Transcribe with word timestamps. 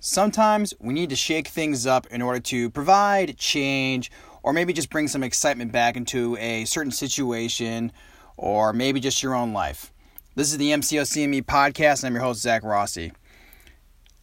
Sometimes 0.00 0.72
we 0.78 0.94
need 0.94 1.10
to 1.10 1.16
shake 1.16 1.48
things 1.48 1.84
up 1.84 2.06
in 2.06 2.22
order 2.22 2.38
to 2.38 2.70
provide 2.70 3.36
change 3.36 4.12
or 4.44 4.52
maybe 4.52 4.72
just 4.72 4.90
bring 4.90 5.08
some 5.08 5.24
excitement 5.24 5.72
back 5.72 5.96
into 5.96 6.36
a 6.36 6.64
certain 6.66 6.92
situation 6.92 7.90
or 8.36 8.72
maybe 8.72 9.00
just 9.00 9.24
your 9.24 9.34
own 9.34 9.52
life. 9.52 9.92
This 10.36 10.52
is 10.52 10.58
the 10.58 10.70
MCOCME 10.70 11.42
podcast, 11.46 12.04
and 12.04 12.04
I'm 12.04 12.14
your 12.14 12.22
host, 12.22 12.42
Zach 12.42 12.62
Rossi. 12.62 13.10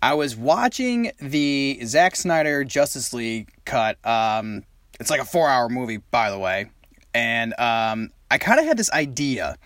I 0.02 0.14
was 0.14 0.38
watching 0.38 1.12
the 1.20 1.78
Zack 1.84 2.16
Snyder 2.16 2.64
Justice 2.64 3.14
League 3.14 3.52
cut. 3.66 3.98
Um, 4.06 4.64
it's 4.98 5.10
like 5.10 5.20
a 5.20 5.26
four 5.26 5.50
hour 5.50 5.68
movie, 5.68 5.98
by 5.98 6.32
the 6.32 6.40
way. 6.40 6.70
And 7.14 7.54
um, 7.60 8.12
I 8.32 8.38
kind 8.38 8.62
of 8.62 8.66
had 8.66 8.78
this 8.78 8.92
idea. 8.92 9.58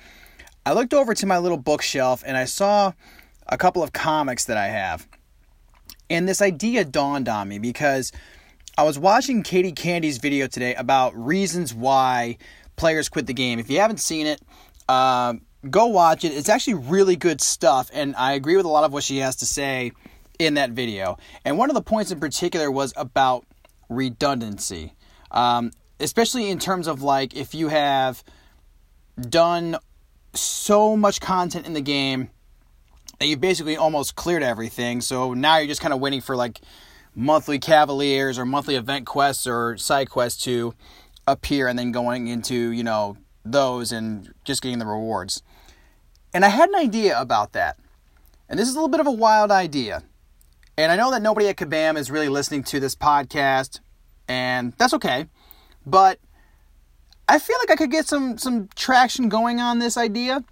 I 0.66 0.74
looked 0.74 0.96
over 0.96 1.14
to 1.14 1.26
my 1.28 1.38
little 1.38 1.58
bookshelf 1.58 2.24
and 2.26 2.36
I 2.36 2.46
saw 2.46 2.94
a 3.48 3.58
couple 3.58 3.84
of 3.84 3.94
comics 3.94 4.46
that 4.46 4.58
I 4.58 4.68
have. 4.68 5.08
And 6.10 6.28
this 6.28 6.42
idea 6.42 6.86
dawned 6.86 7.30
on 7.30 7.48
me 7.48 7.60
because 7.60 8.12
I 8.78 8.84
was 8.84 8.98
watching 8.98 9.44
Katie 9.44 9.72
Candy's 9.72 10.18
video 10.18 10.48
today 10.48 10.74
about 10.76 11.16
reasons 11.16 11.74
why 11.74 12.38
players 12.76 13.10
quit 13.10 13.28
the 13.28 13.34
game. 13.34 13.60
If 13.60 13.70
you 13.70 13.80
haven't 13.80 14.00
seen 14.00 14.26
it, 14.26 14.42
uh, 14.88 15.34
go 15.70 15.88
watch 15.88 16.24
it. 16.24 16.30
It's 16.30 16.50
actually 16.50 16.76
really 16.76 17.16
good 17.16 17.42
stuff, 17.42 17.92
and 17.94 18.16
I 18.16 18.34
agree 18.34 18.56
with 18.56 18.66
a 18.66 18.70
lot 18.70 18.86
of 18.86 18.94
what 18.94 19.04
she 19.04 19.18
has 19.18 19.36
to 19.38 19.46
say 19.46 19.92
in 20.40 20.54
that 20.56 20.72
video. 20.72 21.18
And 21.46 21.58
one 21.58 21.70
of 21.70 21.76
the 21.76 21.82
points 21.82 22.12
in 22.12 22.20
particular 22.20 22.72
was 22.72 22.94
about 22.96 23.46
redundancy, 23.90 24.94
um, 25.32 25.72
especially 26.00 26.50
in 26.50 26.58
terms 26.58 26.88
of 26.88 27.04
like 27.04 27.36
if 27.36 27.54
you 27.54 27.68
have 27.68 28.24
done 29.20 29.78
so 30.34 30.96
much 30.96 31.20
content 31.20 31.68
in 31.68 31.74
the 31.74 31.82
game 31.82 32.30
that 33.20 33.28
you've 33.28 33.42
basically 33.42 33.78
almost 33.78 34.16
cleared 34.16 34.44
everything. 34.44 35.02
So 35.02 35.34
now 35.34 35.58
you're 35.58 35.68
just 35.68 35.82
kind 35.82 35.94
of 35.94 36.00
waiting 36.00 36.22
for 36.22 36.36
like 36.36 36.62
monthly 37.14 37.60
Cavaliers 37.60 38.40
or 38.40 38.46
monthly 38.46 38.76
event 38.76 39.06
quests 39.06 39.46
or 39.46 39.78
side 39.78 40.10
quests 40.10 40.44
to 40.46 40.74
appear 41.28 41.68
and 41.68 41.78
then 41.78 41.92
going 41.92 42.28
into, 42.28 42.72
you 42.72 42.84
know, 42.84 43.18
those 43.44 43.92
and 43.92 44.34
just 44.46 44.62
getting 44.62 44.80
the 44.80 44.86
rewards. 44.86 45.44
And 46.34 46.46
I 46.46 46.50
had 46.50 46.70
an 46.70 46.76
idea 46.76 47.20
about 47.20 47.54
that. 47.54 47.78
And 48.48 48.58
this 48.58 48.68
is 48.68 48.76
a 48.76 48.78
little 48.78 48.90
bit 48.90 49.00
of 49.00 49.08
a 49.08 49.12
wild 49.12 49.52
idea. 49.52 50.04
And 50.78 50.92
I 50.92 50.96
know 50.96 51.12
that 51.12 51.22
nobody 51.22 51.48
at 51.48 51.58
Kabam 51.58 51.98
is 51.98 52.10
really 52.10 52.30
listening 52.30 52.64
to 52.64 52.80
this 52.80 52.96
podcast, 52.96 53.82
and 54.30 54.74
that's 54.78 54.94
okay. 54.94 55.28
But 55.86 56.20
I 57.28 57.38
feel 57.38 57.58
like 57.60 57.72
I 57.72 57.76
could 57.76 57.92
get 57.92 58.08
some 58.08 58.38
some 58.38 58.70
traction 58.76 59.28
going 59.28 59.60
on 59.60 59.80
this 59.80 59.98
idea. 59.98 60.44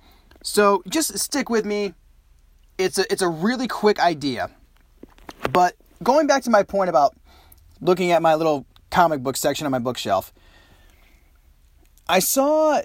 So 0.44 0.84
just 0.90 1.18
stick 1.18 1.50
with 1.50 1.66
me 1.66 1.94
it's 2.78 2.98
a 2.98 3.12
it's 3.12 3.22
a 3.22 3.28
really 3.28 3.68
quick 3.68 4.00
idea. 4.00 4.52
But 5.52 5.76
going 6.04 6.28
back 6.28 6.44
to 6.44 6.50
my 6.50 6.64
point 6.64 6.90
about 6.90 7.16
looking 7.82 8.12
at 8.12 8.22
my 8.22 8.36
little 8.36 8.66
comic 8.90 9.22
book 9.22 9.38
section 9.38 9.66
on 9.66 9.72
my 9.72 9.80
bookshelf, 9.80 10.34
I 12.08 12.20
saw 12.20 12.82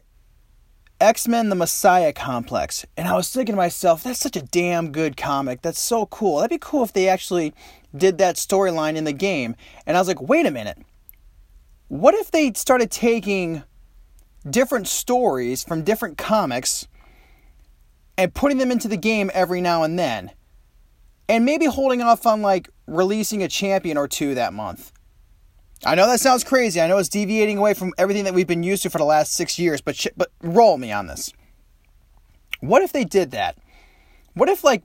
X 1.00 1.26
Men 1.26 1.48
The 1.48 1.56
Messiah 1.56 2.12
Complex, 2.12 2.86
and 2.96 3.08
I 3.08 3.14
was 3.14 3.28
thinking 3.28 3.54
to 3.54 3.56
myself, 3.56 4.04
that's 4.04 4.20
such 4.20 4.36
a 4.36 4.42
damn 4.42 4.92
good 4.92 5.16
comic. 5.16 5.62
That's 5.62 5.80
so 5.80 6.06
cool. 6.06 6.36
That'd 6.36 6.50
be 6.50 6.58
cool 6.58 6.84
if 6.84 6.92
they 6.92 7.08
actually 7.08 7.52
did 7.94 8.18
that 8.18 8.36
storyline 8.36 8.96
in 8.96 9.04
the 9.04 9.12
game. 9.12 9.56
And 9.86 9.96
I 9.96 10.00
was 10.00 10.08
like, 10.08 10.22
wait 10.22 10.46
a 10.46 10.50
minute. 10.50 10.78
What 11.88 12.14
if 12.14 12.30
they 12.30 12.52
started 12.54 12.90
taking 12.90 13.64
different 14.48 14.88
stories 14.88 15.62
from 15.62 15.82
different 15.82 16.18
comics 16.18 16.88
and 18.16 18.34
putting 18.34 18.58
them 18.58 18.70
into 18.70 18.88
the 18.88 18.96
game 18.96 19.30
every 19.34 19.60
now 19.60 19.82
and 19.82 19.98
then. 19.98 20.30
And 21.28 21.44
maybe 21.44 21.66
holding 21.66 22.02
off 22.02 22.26
on 22.26 22.42
like 22.42 22.68
releasing 22.86 23.42
a 23.42 23.48
champion 23.48 23.96
or 23.96 24.08
two 24.08 24.34
that 24.34 24.52
month. 24.52 24.92
I 25.84 25.94
know 25.94 26.06
that 26.06 26.20
sounds 26.20 26.44
crazy. 26.44 26.80
I 26.80 26.86
know 26.86 26.98
it's 26.98 27.08
deviating 27.08 27.58
away 27.58 27.74
from 27.74 27.92
everything 27.98 28.24
that 28.24 28.34
we've 28.34 28.46
been 28.46 28.62
used 28.62 28.82
to 28.84 28.90
for 28.90 28.98
the 28.98 29.04
last 29.04 29.34
6 29.34 29.58
years, 29.58 29.80
but 29.80 29.96
sh- 29.96 30.08
but 30.16 30.30
roll 30.42 30.78
me 30.78 30.92
on 30.92 31.06
this. 31.06 31.32
What 32.60 32.82
if 32.82 32.92
they 32.92 33.04
did 33.04 33.32
that? 33.32 33.56
What 34.34 34.48
if 34.48 34.62
like 34.62 34.82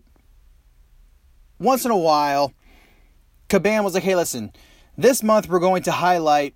once 1.59 1.85
in 1.85 1.91
a 1.91 1.97
while 1.97 2.53
Kabam 3.49 3.83
was 3.83 3.94
like, 3.94 4.03
"Hey, 4.03 4.15
listen, 4.15 4.51
this 4.97 5.23
month 5.23 5.47
we're 5.47 5.59
going 5.59 5.83
to 5.83 5.91
highlight 5.91 6.53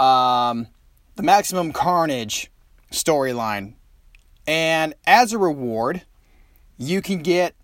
um, 0.00 0.66
the 1.16 1.22
Maximum 1.22 1.72
Carnage 1.72 2.50
storyline 2.90 3.74
and 4.46 4.94
as 5.06 5.32
a 5.32 5.38
reward, 5.38 6.02
you 6.76 7.00
can 7.00 7.22
get 7.22 7.54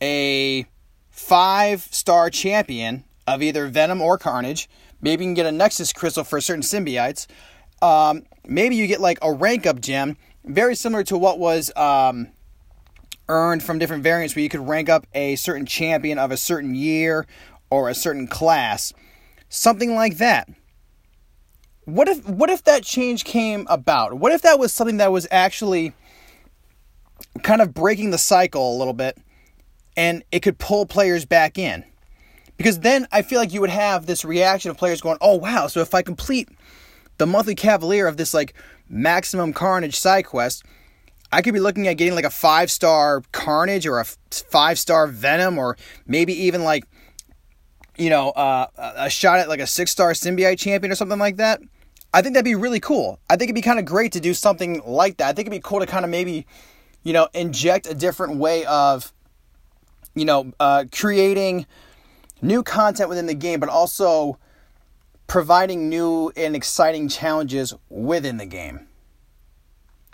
a 0.00 0.66
five 1.10 1.82
star 1.90 2.30
champion 2.30 3.04
of 3.26 3.42
either 3.42 3.66
Venom 3.68 4.00
or 4.00 4.18
Carnage. 4.18 4.68
Maybe 5.00 5.24
you 5.24 5.28
can 5.28 5.34
get 5.34 5.46
a 5.46 5.52
Nexus 5.52 5.92
Crystal 5.92 6.24
for 6.24 6.40
certain 6.40 6.62
symbiotes. 6.62 7.26
Um, 7.82 8.24
maybe 8.46 8.76
you 8.76 8.86
get 8.86 9.00
like 9.00 9.18
a 9.22 9.32
rank 9.32 9.66
up 9.66 9.80
gem, 9.80 10.16
very 10.44 10.74
similar 10.74 11.04
to 11.04 11.18
what 11.18 11.38
was 11.38 11.70
um, 11.76 12.28
earned 13.28 13.62
from 13.62 13.78
different 13.78 14.02
variants, 14.02 14.34
where 14.34 14.42
you 14.42 14.48
could 14.48 14.66
rank 14.66 14.88
up 14.88 15.06
a 15.14 15.36
certain 15.36 15.66
champion 15.66 16.18
of 16.18 16.30
a 16.30 16.36
certain 16.36 16.74
year 16.74 17.26
or 17.70 17.88
a 17.88 17.94
certain 17.94 18.26
class. 18.26 18.92
Something 19.48 19.94
like 19.94 20.18
that 20.18 20.48
what 21.88 22.06
if 22.06 22.28
what 22.28 22.50
if 22.50 22.64
that 22.64 22.82
change 22.84 23.24
came 23.24 23.66
about? 23.70 24.12
What 24.12 24.32
if 24.32 24.42
that 24.42 24.58
was 24.58 24.74
something 24.74 24.98
that 24.98 25.10
was 25.10 25.26
actually 25.30 25.94
kind 27.42 27.62
of 27.62 27.72
breaking 27.72 28.10
the 28.10 28.18
cycle 28.18 28.76
a 28.76 28.76
little 28.76 28.92
bit 28.92 29.16
and 29.96 30.22
it 30.30 30.40
could 30.40 30.58
pull 30.58 30.84
players 30.84 31.24
back 31.24 31.56
in? 31.56 31.84
Because 32.58 32.80
then 32.80 33.08
I 33.10 33.22
feel 33.22 33.38
like 33.38 33.54
you 33.54 33.62
would 33.62 33.70
have 33.70 34.04
this 34.04 34.22
reaction 34.22 34.70
of 34.70 34.76
players 34.76 35.00
going, 35.00 35.16
"Oh 35.22 35.36
wow, 35.36 35.66
so 35.66 35.80
if 35.80 35.94
I 35.94 36.02
complete 36.02 36.50
the 37.16 37.26
monthly 37.26 37.54
cavalier 37.54 38.06
of 38.06 38.18
this 38.18 38.34
like 38.34 38.52
maximum 38.90 39.54
carnage 39.54 39.96
side 39.96 40.26
quest, 40.26 40.64
I 41.32 41.40
could 41.40 41.54
be 41.54 41.60
looking 41.60 41.88
at 41.88 41.94
getting 41.94 42.14
like 42.14 42.26
a 42.26 42.28
5-star 42.28 43.22
carnage 43.32 43.86
or 43.86 43.98
a 43.98 44.04
5-star 44.04 45.06
venom 45.06 45.56
or 45.56 45.78
maybe 46.06 46.34
even 46.34 46.64
like 46.64 46.84
you 47.96 48.10
know, 48.10 48.30
uh, 48.30 48.66
a 48.76 49.10
shot 49.10 49.40
at 49.40 49.48
like 49.48 49.58
a 49.58 49.66
six 49.66 49.90
star 49.90 50.12
symbiote 50.12 50.58
champion 50.58 50.92
or 50.92 50.94
something 50.94 51.18
like 51.18 51.36
that. 51.36 51.60
I 52.12 52.22
think 52.22 52.34
that'd 52.34 52.44
be 52.44 52.54
really 52.54 52.80
cool. 52.80 53.18
I 53.28 53.36
think 53.36 53.48
it'd 53.48 53.54
be 53.54 53.62
kind 53.62 53.78
of 53.78 53.84
great 53.84 54.12
to 54.12 54.20
do 54.20 54.32
something 54.32 54.80
like 54.84 55.18
that. 55.18 55.26
I 55.26 55.32
think 55.32 55.46
it'd 55.48 55.62
be 55.62 55.66
cool 55.66 55.80
to 55.80 55.86
kind 55.86 56.04
of 56.04 56.10
maybe, 56.10 56.46
you 57.02 57.12
know, 57.12 57.28
inject 57.34 57.86
a 57.86 57.94
different 57.94 58.36
way 58.36 58.64
of, 58.64 59.12
you 60.14 60.24
know, 60.24 60.52
uh, 60.58 60.84
creating 60.90 61.66
new 62.40 62.62
content 62.62 63.08
within 63.08 63.26
the 63.26 63.34
game, 63.34 63.60
but 63.60 63.68
also 63.68 64.38
providing 65.26 65.90
new 65.90 66.32
and 66.36 66.56
exciting 66.56 67.08
challenges 67.08 67.74
within 67.90 68.38
the 68.38 68.46
game. 68.46 68.86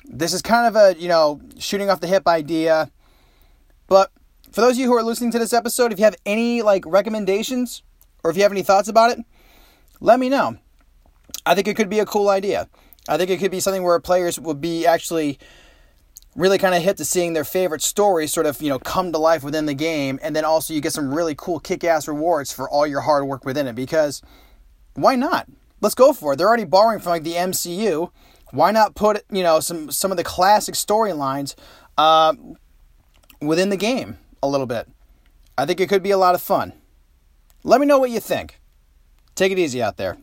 This 0.04 0.32
is 0.32 0.42
kind 0.42 0.66
of 0.66 0.76
a, 0.76 1.00
you 1.00 1.08
know, 1.08 1.40
shooting 1.58 1.88
off 1.90 2.00
the 2.00 2.08
hip 2.08 2.26
idea. 2.26 2.90
But 3.86 4.10
for 4.50 4.60
those 4.60 4.72
of 4.72 4.78
you 4.78 4.86
who 4.86 4.94
are 4.94 5.02
listening 5.02 5.30
to 5.30 5.38
this 5.38 5.52
episode, 5.52 5.92
if 5.92 5.98
you 5.98 6.04
have 6.04 6.16
any 6.26 6.60
like 6.60 6.84
recommendations 6.86 7.82
or 8.24 8.30
if 8.30 8.36
you 8.36 8.42
have 8.42 8.52
any 8.52 8.62
thoughts 8.62 8.88
about 8.88 9.12
it, 9.12 9.24
let 10.00 10.18
me 10.18 10.28
know. 10.28 10.58
I 11.46 11.54
think 11.54 11.68
it 11.68 11.76
could 11.76 11.90
be 11.90 11.98
a 11.98 12.06
cool 12.06 12.28
idea. 12.28 12.68
I 13.08 13.18
think 13.18 13.30
it 13.30 13.38
could 13.38 13.50
be 13.50 13.60
something 13.60 13.82
where 13.82 13.98
players 14.00 14.40
would 14.40 14.60
be 14.60 14.86
actually 14.86 15.38
really 16.34 16.58
kind 16.58 16.74
of 16.74 16.82
hit 16.82 16.96
to 16.96 17.04
seeing 17.04 17.32
their 17.32 17.44
favorite 17.44 17.82
story 17.82 18.26
sort 18.26 18.46
of, 18.46 18.60
you 18.60 18.68
know, 18.68 18.78
come 18.78 19.12
to 19.12 19.18
life 19.18 19.44
within 19.44 19.66
the 19.66 19.74
game. 19.74 20.18
And 20.22 20.34
then 20.34 20.44
also 20.44 20.74
you 20.74 20.80
get 20.80 20.92
some 20.92 21.14
really 21.14 21.34
cool 21.36 21.60
kick 21.60 21.84
ass 21.84 22.08
rewards 22.08 22.52
for 22.52 22.68
all 22.68 22.86
your 22.86 23.02
hard 23.02 23.26
work 23.26 23.44
within 23.44 23.66
it 23.66 23.74
because 23.74 24.22
why 24.94 25.16
not? 25.16 25.48
Let's 25.80 25.94
go 25.94 26.12
for 26.12 26.32
it. 26.32 26.36
They're 26.36 26.48
already 26.48 26.64
borrowing 26.64 27.00
from 27.00 27.10
like 27.10 27.24
the 27.24 27.34
MCU. 27.34 28.10
Why 28.52 28.70
not 28.70 28.94
put, 28.94 29.22
you 29.30 29.42
know, 29.42 29.60
some, 29.60 29.90
some 29.90 30.10
of 30.10 30.16
the 30.16 30.24
classic 30.24 30.74
storylines 30.74 31.54
uh, 31.98 32.34
within 33.40 33.68
the 33.68 33.76
game 33.76 34.18
a 34.42 34.48
little 34.48 34.66
bit? 34.66 34.88
I 35.58 35.66
think 35.66 35.80
it 35.80 35.88
could 35.88 36.02
be 36.02 36.10
a 36.10 36.18
lot 36.18 36.34
of 36.34 36.42
fun. 36.42 36.72
Let 37.62 37.80
me 37.80 37.86
know 37.86 37.98
what 37.98 38.10
you 38.10 38.20
think. 38.20 38.60
Take 39.34 39.52
it 39.52 39.58
easy 39.58 39.82
out 39.82 39.96
there. 39.96 40.16